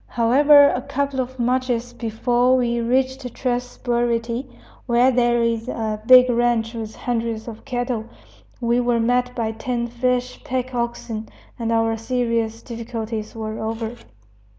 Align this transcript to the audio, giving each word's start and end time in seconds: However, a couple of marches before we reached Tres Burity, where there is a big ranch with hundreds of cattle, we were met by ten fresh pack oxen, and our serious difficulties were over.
However, 0.07 0.69
a 0.69 0.81
couple 0.81 1.19
of 1.19 1.37
marches 1.37 1.93
before 1.93 2.57
we 2.57 2.79
reached 2.81 3.31
Tres 3.35 3.77
Burity, 3.77 4.47
where 4.87 5.11
there 5.11 5.43
is 5.43 5.67
a 5.67 6.01
big 6.07 6.27
ranch 6.27 6.73
with 6.73 6.95
hundreds 6.95 7.47
of 7.47 7.65
cattle, 7.65 8.05
we 8.59 8.79
were 8.79 8.99
met 8.99 9.35
by 9.35 9.51
ten 9.51 9.85
fresh 9.85 10.43
pack 10.43 10.73
oxen, 10.73 11.29
and 11.59 11.71
our 11.71 11.95
serious 11.97 12.63
difficulties 12.63 13.35
were 13.35 13.59
over. 13.59 13.93